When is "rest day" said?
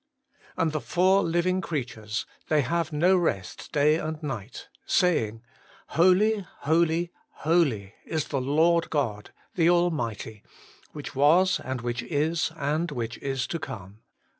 3.15-3.97